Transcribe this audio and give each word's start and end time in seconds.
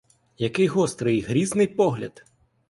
Який 0.37 0.67
гострий, 0.67 1.21
грізний 1.21 1.67
погляд! 1.67 2.25